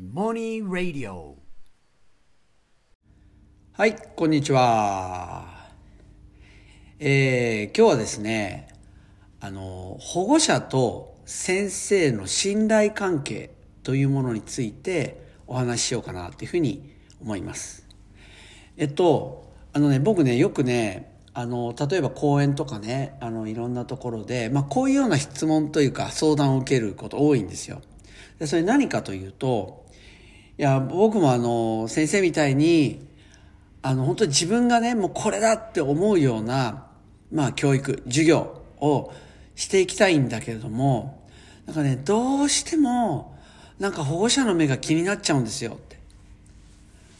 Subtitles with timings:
[0.00, 1.36] モニー・ラディオ
[3.74, 5.44] はい、こんにちは。
[6.98, 8.68] えー、今日はですね、
[9.40, 13.50] あの、保護者と先生の信頼関係
[13.82, 16.90] というものについてお話ししようかなというふうに
[17.20, 17.86] 思います。
[18.78, 27.82] えっと、あのね、僕ね、よくね、あの、例えば講演とかね、あの、いろんなところで、まあ、こういうような質問というか相談を受けること多いんですよ。
[28.38, 29.81] で、それ何かというと、
[30.58, 33.06] いや、僕もあの、先生みたいに、
[33.80, 36.86] あの、本当に自分がね、もうこれだって思うような、
[37.32, 39.12] まあ、教育、授業を
[39.54, 41.26] していきたいんだけれども、
[41.66, 43.36] なんかね、どうしても、
[43.78, 45.98] なんか保護者の目が気になっちゃうんですよって。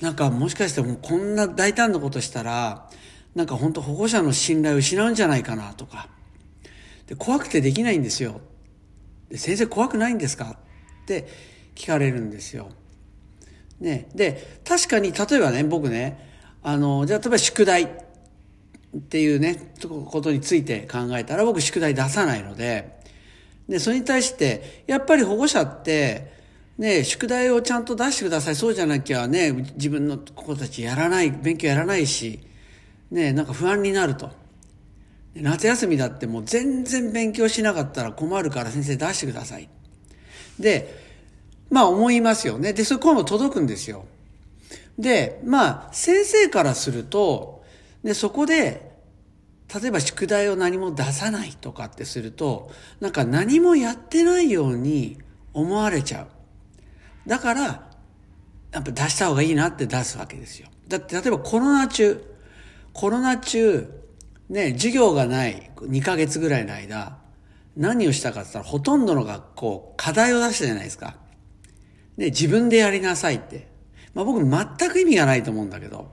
[0.00, 2.88] なんかもしかしてもうこんな大胆なことしたら、
[3.34, 6.08] なんか本当保護者の信頼を失うんじゃないかなとか。
[7.06, 8.40] で、怖くてできないんですよ。
[9.30, 10.56] で先生怖くないんですか
[11.02, 11.26] って
[11.74, 12.70] 聞かれるんですよ。
[13.80, 14.08] ね。
[14.14, 16.18] で、確かに例えばね、僕ね、
[16.62, 17.88] あの、じゃあ例えば宿題っ
[19.08, 22.96] ていうね、ことについて考えたら僕宿題出さないので、
[23.68, 26.34] で、それに対して、やっぱり保護者って、
[26.78, 28.56] ね、宿題をちゃんと出してください。
[28.56, 32.40] そうじゃなきゃね、自分の子たちやらない、勉強やらないし、
[33.10, 34.30] ね、なんか不安になると。
[35.34, 39.68] 夏休みだってもう全然勉強しなかったら困るから先生出してください。
[40.58, 41.05] で、
[41.70, 42.72] まあ思いますよね。
[42.72, 44.04] で、そういう声も届くんですよ。
[44.98, 47.62] で、まあ先生からすると、
[48.02, 48.94] で、そこで、
[49.74, 55.18] 例えば宿題を何も出さないとかってすると、なんか何もやってないように
[55.52, 57.28] 思われちゃう。
[57.28, 57.90] だから、
[58.72, 60.68] やっぱ出した方がいいなって出すわけですよ。
[60.86, 62.22] だって例えばコロナ中、
[62.92, 63.88] コロナ中、
[64.48, 67.18] ね、授業がない2ヶ月ぐらいの間、
[67.76, 71.16] 何をしたかって言ったらほとんどの学校、課題を出したじゃないですか。
[72.16, 73.68] ね、自分でやりなさいって。
[74.14, 76.10] まあ僕全く意味がないと思うんだけど、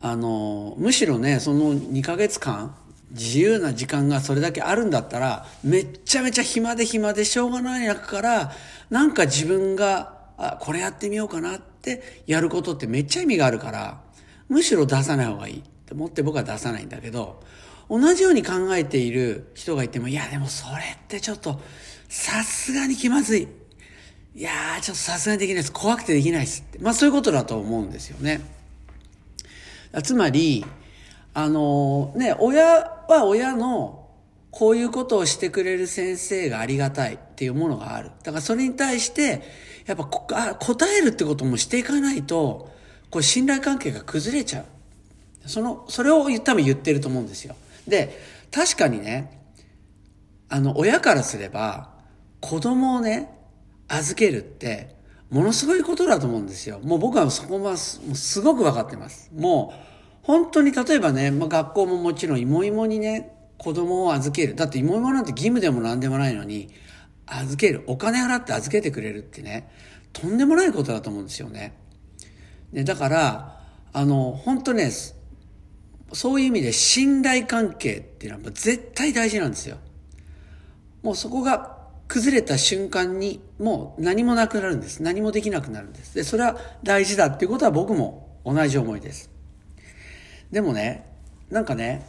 [0.00, 2.76] あの、むしろね、その2ヶ月間、
[3.10, 8.52] 自由な時間がそれだけあるんだったら、めっちゃめちゃ暇で暇でしょうがない中から、
[8.90, 14.02] なんか自分が、あ、これやってみようかなってやることってめっちゃ意味があるから、
[14.48, 17.42] むしろ出さない方がいいって思って僕は出さないんだけど、
[17.88, 21.60] 同じように考えている人がいても、いやでもそれってちょっと、
[22.08, 23.48] さすがに気まずい。
[24.36, 25.72] いやー、ちょっとさすがにできないです。
[25.72, 26.78] 怖くてできないですって。
[26.80, 28.40] まあそういうことだと思うんですよね。
[30.02, 30.66] つまり、
[31.34, 34.08] あのね、親は親の
[34.50, 38.10] こういうことをしてくれる先生がありがたいっていうものがある。
[38.22, 39.42] だからそれに対して、
[39.86, 42.72] やっぱこあ答えるってこともしていかないと、
[43.10, 45.48] これ信頼関係が崩れちゃう。
[45.48, 47.54] その、それを多分言ってると思うんですよ。
[47.86, 48.18] で、
[48.50, 49.42] 確かにね、
[50.48, 51.90] あの、親からすれば、
[52.40, 53.30] 子供をね、
[53.88, 54.94] 預けるって、
[55.30, 56.80] ものすごいことだと思うんですよ。
[56.80, 59.30] もう僕はそこはすごく分かってます。
[59.34, 59.84] もう、
[60.22, 64.54] 本当に例えばね、まあ、学校ももちろん芋芋にね、子供を預ける。
[64.54, 66.70] だって芋芋なんて義務でも何でもないのに、
[67.26, 67.84] 預ける。
[67.86, 69.70] お金払って預けてくれるってね、
[70.12, 71.74] とんでもないことだと思うんですよね。
[72.72, 73.60] でだから、
[73.92, 74.90] あの、本当ね、
[76.12, 79.78] そういう意味で信頼関係っていうのは絶対大事なんですよ。
[81.02, 81.73] もうそこが
[82.08, 85.02] 崩れた瞬間にもう何もなくなるんです。
[85.02, 86.14] 何もできなくなるんです。
[86.14, 89.30] で、それは大事だっていうことは僕も同じ思いです。
[90.50, 91.06] でもね、
[91.50, 92.06] なんかね、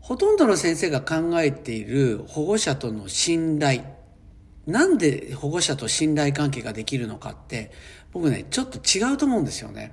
[0.00, 3.82] ほとんどの先生が考えている保護者との信頼。
[4.66, 7.70] なんで保護者と信頼関係ができるのかって、
[8.12, 9.92] 僕ね、ちょっと違うと思うんですよね。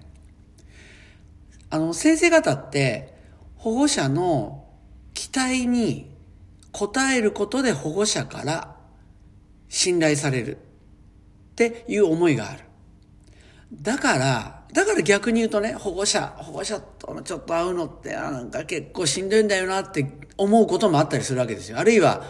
[1.70, 3.14] あの、先生方って、
[3.56, 4.66] 保護者の
[5.14, 6.11] 期待に
[6.74, 8.76] 応えることで保護者から
[9.70, 10.60] 信頼されるっ
[11.56, 12.60] ていう思いがある。
[13.74, 20.06] だから、だから逆に言うとね、保護者、保護者とのちょっと会うのって、なんか結構しんどいんだよなって
[20.38, 21.78] 思うこともあったりするわけですよ。
[21.78, 22.24] あるいは、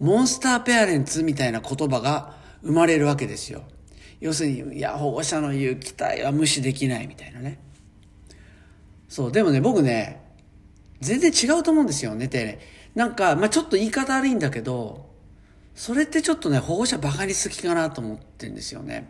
[0.00, 3.62] モンスターペアレンツみたいな言葉が生まれるわけですよ。
[4.20, 7.58] 要するに、いや、保護者の言う期待は無視できないみたいなね。
[9.08, 10.24] そう、でもね、僕ね、
[11.00, 12.58] 全然違うと思うんですよねて、ね。
[12.98, 15.08] なんか、まあちょっと言い方悪いんだけど、
[15.76, 19.08] それってちょっとね、保護者バカにすきかなと思ってるんですよね。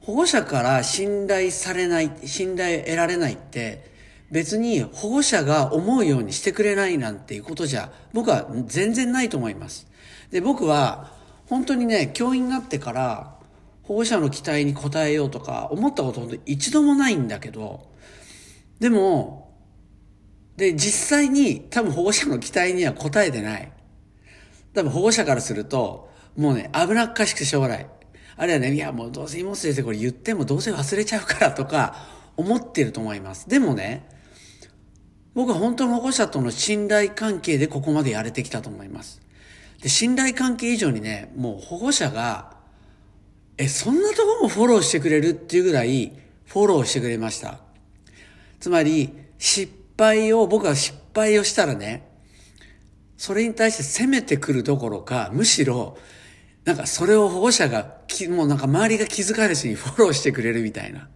[0.00, 3.90] 保護者から信頼されない、信頼得られないって、
[4.30, 9.86] 別に保護者が思うようにしてくれないなんていうことじゃ、僕は全然ないと思います。
[10.30, 11.14] で、僕は、
[11.46, 13.38] 本当にね、教員になってから、
[13.84, 17.90] 保護者の期待に応えようとか思ったこと本当一度もないんだけど、
[18.80, 19.41] でも、
[20.56, 23.72] で、実際に多分保護者の期待には応えてない。
[24.74, 27.86] 多分保護者からすると、もうね、危なっかしくてしょうがない。
[28.36, 31.96] あるいはね、いやもうどうせ妹先生これ言ってもどうせ忘れちゃうからとか
[32.36, 33.48] 思ってると思います。
[33.48, 34.08] でもね、
[35.34, 39.20] 僕は本当の保護者との信頼関係でここまでやれてきたと思います。
[39.82, 42.56] で、信頼関係以上にね、もう保護者が、
[43.58, 46.12] え、そんなとこもフォローしてくれるっていうぐらい
[46.46, 47.60] フォローしてくれました。
[48.60, 52.08] つまり、失敗を、僕は失敗をしたらね、
[53.16, 55.96] それに対して責めてくるどころか、むしろ、
[56.64, 57.98] なんかそれを保護者が、
[58.30, 61.08] もうなんか周りが気づかれずに フォローしてくれるみたいな。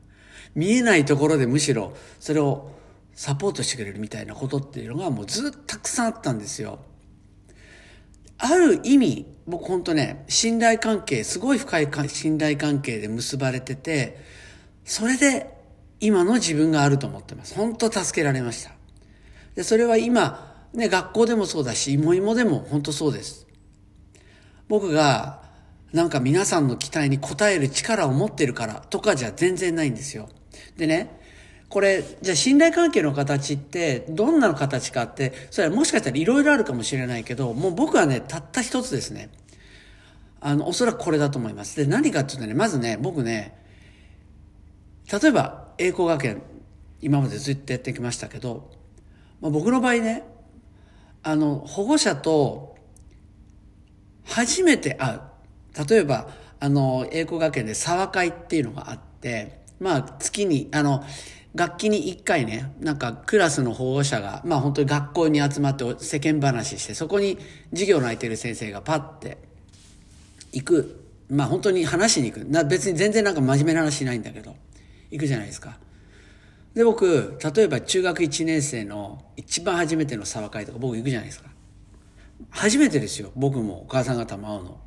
[0.55, 2.71] 見えないところでむしろそれを
[3.15, 6.79] サポートしてくれるみたいなことっていうのがもうずっとたくさんあったんですよ。
[8.39, 14.19] ある意味、僕本当ね、信頼関係、すごい深い信頼関係で結ばれてて、
[14.85, 15.56] それで
[16.01, 17.55] 今の自分があると思ってます。
[17.55, 18.73] 本当助けられました。
[19.55, 23.47] で、それは今、ね、学校でもそうだし、芋芋でも本当そうです。
[24.69, 25.43] 僕が、
[25.93, 30.29] なんか皆さんの期待に応える力を持ってるからとかじゃ全然ないんですよ。
[30.77, 31.21] でね、
[31.69, 39.31] これ、じゃあ信頼関係の形ってどんなの形かって、それはもしかしたらいろいろあるかもしれないけど、もう僕はね、たった一つですね。
[40.41, 41.77] あの、おそらくこれだと思います。
[41.77, 43.57] で、何かっていうとね、まずね、僕ね、
[45.11, 46.43] 例えば、栄光学園、
[47.01, 48.71] 今までずっとやってきましたけど、
[49.41, 50.25] まあ、僕の場合ね、
[51.23, 52.77] あの、保護者と
[54.25, 55.21] 初めて会う。
[55.89, 56.29] 例えば、
[56.59, 61.05] あの、栄光学園で沢会っていうのがあって、まあ、月に、あの、
[61.57, 67.39] 楽器に一回ね、なんかクラスの保護者が、まあ本当に学校に集まって世間話して、そこに
[67.71, 69.39] 授業の空いてる先生がパッて
[70.53, 71.03] 行く。
[71.31, 72.45] まあ本当に話しに行く。
[72.45, 74.55] な別に全然なんか真面目な話しないんだけど、
[75.11, 75.79] 行くじゃないですか。
[76.75, 81.49] で、僕、例えば中学1年生の一番初めての沢会とか僕行くじゃないですか。
[82.51, 83.33] 初めてですよ。
[83.35, 84.81] 僕もお母さん方も会うの。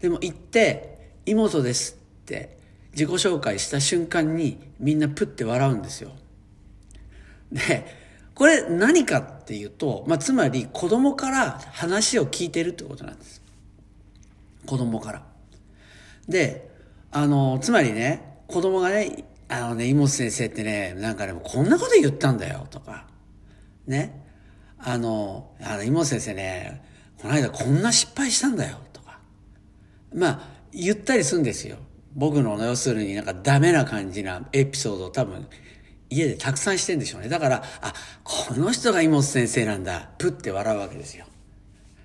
[0.00, 2.58] でも行って、妹ですって
[2.92, 6.12] 自己紹介した瞬間にみんなプッて笑うんですよ。
[7.52, 7.86] で、
[8.34, 13.42] これ何かっていうと、まあ、つまり子供から話を聞いてるってことなんです。
[14.66, 15.26] 子供から。
[16.28, 16.70] で、
[17.10, 23.08] あの、つまりね、子供がね、あのね、妹先生ってね、なんかでもこんなこと言ったんだよ、とか。
[23.86, 24.24] ね。
[24.78, 26.82] あの、あの、妹先生ね、
[27.20, 29.18] この間こんな失敗したんだよ、とか。
[30.14, 31.78] まあ、言ったりするんですよ。
[32.14, 35.46] 僕の要するになんかダメな感じなエピソードを多分
[36.10, 37.28] 家でたくさんしてんでしょうね。
[37.28, 37.92] だから、あ、
[38.22, 40.10] この人が妹先生なんだ。
[40.18, 41.26] プって笑うわけですよ。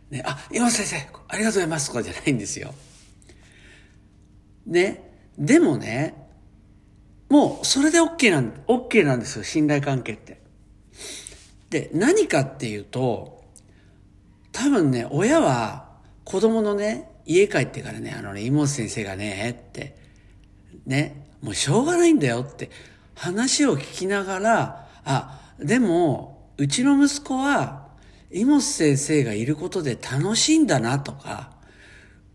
[0.09, 0.95] ね、あ、妹先生、
[1.27, 2.73] ありがとうございますとかじゃないんですよ。
[4.65, 5.11] ね。
[5.37, 6.24] でもね、
[7.35, 9.43] もうそれで OK なん、OK なんですよ。
[9.43, 10.39] 信頼関係って。
[11.69, 13.43] で、何かっていうと、
[14.53, 15.89] 多分ね、親は
[16.23, 19.97] 子供のね、家帰ってからね、あのね、妹先生がね、って、
[20.85, 22.69] ね、もうしょうがないんだよって
[23.15, 27.89] 話を聞きながら、あ、でも、うちの息子は、
[28.31, 31.51] 妹先生がいることで楽しいんだなとか、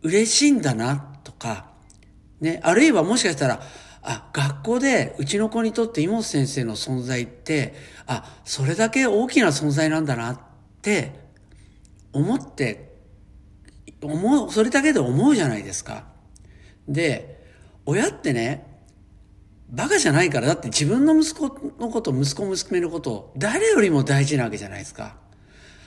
[0.02, 1.70] 嬉しいんだなとか、
[2.42, 3.62] ね、あるいはもしかしたら、
[4.02, 7.74] あ、学校でうちの子にとって妹先生の存在って、
[8.06, 10.40] あ、それだけ大きな存在なんだなっ
[10.82, 11.12] て
[12.12, 12.90] 思って
[14.02, 16.04] 思う、それだけで思うじゃないですか。
[16.88, 17.44] で、
[17.86, 18.66] 親ってね、
[19.68, 25.16] バカじゃないから、だって自分の息子のこと、息子娘のこと誰よりも大事なわけじゃないですか。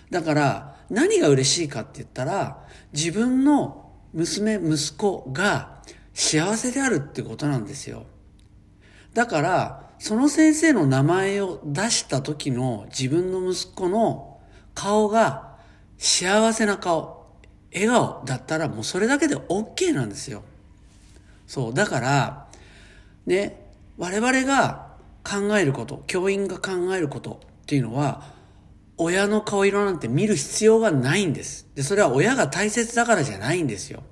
[0.10, 5.82] だから、何が嬉しいかって言ったら、自分の娘、息子が
[6.14, 8.06] 幸せであるってことなんですよ。
[9.14, 14.40] だから、その先生の名前を出した時の自分の息子の
[14.76, 15.56] 顔が
[15.98, 17.24] 幸せな顔。
[17.74, 20.44] 笑顔だったらもうそれだけで OK なんですよ。
[21.48, 21.74] そう。
[21.74, 22.48] だから、
[23.26, 24.94] ね、我々が
[25.24, 28.34] 考えること、教員が考えることっていうのは、
[28.98, 31.68] 親の顔色なんて見る必要がないんです。
[31.76, 34.04] で、それは親が大切だからじゃないんですよ。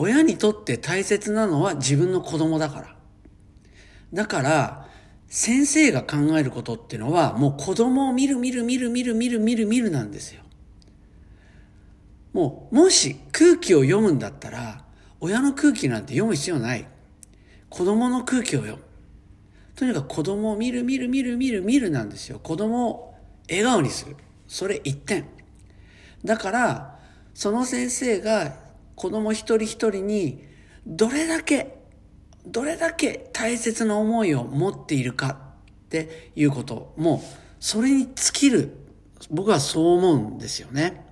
[0.00, 2.96] 親にとって大切なのは自分の子供だから。
[4.14, 4.88] だから、
[5.26, 10.42] 先生が考えることっていうのは、もう子供を見る見る見る見る見る見る見るなんですよ。
[12.32, 14.84] もう、もし空気を読むんだったら、
[15.18, 16.86] 親の空気なんて読む必要ない。
[17.68, 18.84] 子供の空気を読む。
[19.74, 22.38] とにかく子供を見る見る見る見る見るなんですよ。
[22.38, 23.14] 子供を
[23.48, 24.14] 笑顔にする。
[24.46, 25.26] それ一点。
[26.24, 26.98] だから、
[27.34, 28.67] その先生が
[28.98, 30.44] 子供一人一人に
[30.84, 31.78] どれだけ、
[32.44, 35.38] どれだけ大切な思いを持っているか
[35.86, 37.22] っていうことも、
[37.60, 38.74] それに尽きる。
[39.30, 41.04] 僕はそう思うんですよね。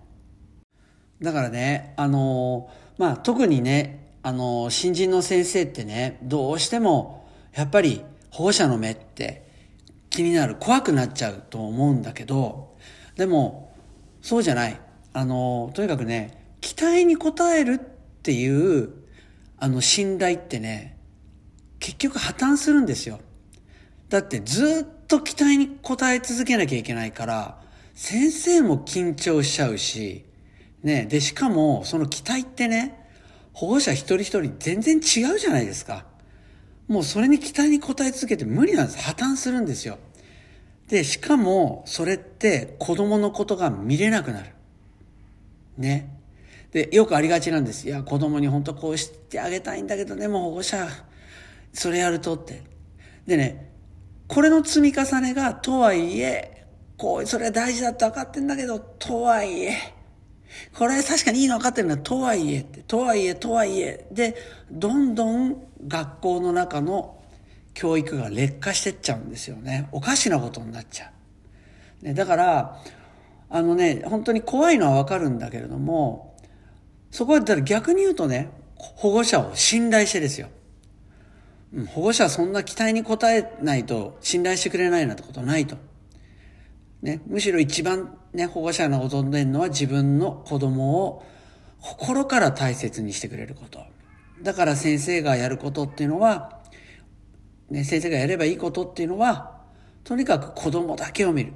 [1.23, 9.49] だからね、あのまあ、特にね、あの、新人の先生ってね、どうしても、やっぱり保護者の目って
[10.11, 12.77] 気になる、怖くなっちゃうと思うんだけど、
[13.15, 13.73] でも、
[14.23, 14.81] そうじゃない。
[15.13, 18.93] あの、とにかくね、期待に応えるっていう、
[19.57, 20.99] あの、信頼ってね、
[21.79, 23.21] 結局破綻するんですよ。
[24.09, 27.63] だってずっと期待に応え続けなきゃいけないから、
[27.95, 30.25] 先生も緊張しちゃうし、
[30.83, 33.11] ね、で、しかも、その期待ってね、
[33.53, 36.05] 保護者一人一人全然違うじゃないですか。
[36.89, 38.99] もうそれに期待に応え続けて無理なんです。
[38.99, 39.99] 破綻するんですよ。
[40.89, 44.51] で、しかも、それって子供のことが見れなくなる。
[45.79, 46.16] ね。
[46.77, 47.89] で、よくありがちなんです。
[47.89, 50.87] いや、子供に本当こうしてあげたいんだけどね、もう保護者、
[51.73, 52.63] それやるとって。
[53.27, 53.73] でね、
[54.29, 56.67] これの積み重ねが、とはいえ、
[56.99, 59.73] こう、それは大事だって分かってんだけど、とはいえ、
[60.75, 64.07] これ確かにいいの分かってるんだ、とはいえって、とはいえ、とはいえ。
[64.13, 64.37] で、
[64.71, 65.57] どんどん
[65.89, 67.23] 学校の中の
[67.73, 69.89] 教育が劣化してっちゃうんですよね。
[69.93, 71.11] おかしなことになっちゃ
[72.03, 72.05] う。
[72.05, 72.83] ね、だから、
[73.49, 76.26] あのね、本当に怖いのはわかるんだけれども、
[77.11, 80.49] そこはだから逆に言うとね、保護者を信頼してですよ。
[81.89, 85.77] 保護者はそんな期待に応えないと信頼してくれないなんてことないと。
[87.03, 91.25] ね、むしろ一番ね、保護者が望んでるのは自分の子供を
[91.81, 93.81] 心から大切にしてくれること。
[94.43, 96.61] だから先生がやることっていうのは、
[97.71, 99.63] ね、先生がやればいいことっていうのは、
[100.05, 101.53] とにかく子供だけを見る。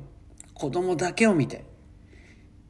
[0.55, 1.65] 子供だけを見て、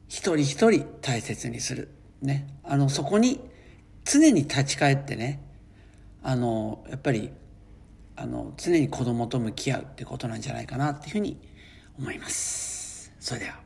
[0.07, 1.89] 一人一人大切にする。
[2.21, 2.47] ね。
[2.63, 3.39] あの、そこに
[4.03, 5.41] 常に立ち返ってね、
[6.23, 7.31] あの、やっぱり、
[8.15, 11.37] あの、常に子供と向き合うってことなんじゃないかなっていうふうに
[11.97, 13.13] 思います。
[13.19, 13.60] それでは。